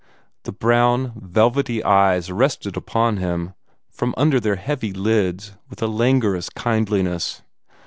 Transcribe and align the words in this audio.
The 0.45 0.51
brown, 0.51 1.11
velvety 1.15 1.83
eyes 1.83 2.31
rested 2.31 2.75
upon 2.75 3.17
him, 3.17 3.53
from 3.91 4.15
under 4.17 4.39
their 4.39 4.55
heavy 4.55 4.93
lids, 4.93 5.55
with 5.69 5.79
a 5.83 5.87
languorous 5.87 6.49
kindliness. 6.49 7.43